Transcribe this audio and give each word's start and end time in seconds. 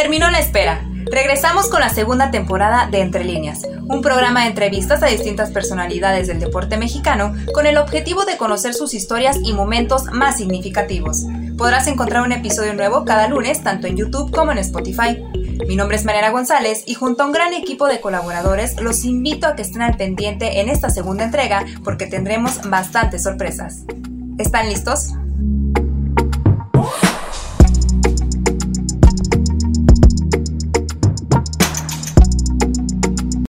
Terminó 0.00 0.30
la 0.30 0.38
espera. 0.38 0.82
Regresamos 1.12 1.68
con 1.68 1.80
la 1.80 1.90
segunda 1.90 2.30
temporada 2.30 2.88
de 2.90 3.00
Entre 3.02 3.22
Líneas, 3.22 3.68
un 3.82 4.00
programa 4.00 4.40
de 4.40 4.46
entrevistas 4.46 5.02
a 5.02 5.08
distintas 5.08 5.50
personalidades 5.50 6.26
del 6.26 6.40
deporte 6.40 6.78
mexicano 6.78 7.34
con 7.52 7.66
el 7.66 7.76
objetivo 7.76 8.24
de 8.24 8.38
conocer 8.38 8.72
sus 8.72 8.94
historias 8.94 9.36
y 9.44 9.52
momentos 9.52 10.04
más 10.04 10.38
significativos. 10.38 11.26
Podrás 11.58 11.86
encontrar 11.86 12.22
un 12.22 12.32
episodio 12.32 12.72
nuevo 12.72 13.04
cada 13.04 13.28
lunes 13.28 13.62
tanto 13.62 13.88
en 13.88 13.98
YouTube 13.98 14.34
como 14.34 14.52
en 14.52 14.58
Spotify. 14.58 15.22
Mi 15.68 15.76
nombre 15.76 15.98
es 15.98 16.06
Mariana 16.06 16.30
González 16.30 16.82
y 16.86 16.94
junto 16.94 17.22
a 17.22 17.26
un 17.26 17.32
gran 17.32 17.52
equipo 17.52 17.86
de 17.86 18.00
colaboradores 18.00 18.80
los 18.80 19.04
invito 19.04 19.48
a 19.48 19.54
que 19.54 19.60
estén 19.60 19.82
al 19.82 19.98
pendiente 19.98 20.60
en 20.60 20.70
esta 20.70 20.88
segunda 20.88 21.24
entrega 21.24 21.66
porque 21.84 22.06
tendremos 22.06 22.58
bastantes 22.70 23.24
sorpresas. 23.24 23.82
¿Están 24.38 24.70
listos? 24.70 25.10